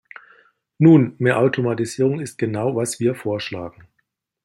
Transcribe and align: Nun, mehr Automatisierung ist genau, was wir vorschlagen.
Nun, 0.79 1.13
mehr 1.19 1.37
Automatisierung 1.37 2.21
ist 2.21 2.39
genau, 2.39 2.75
was 2.75 2.99
wir 2.99 3.13
vorschlagen. 3.13 3.87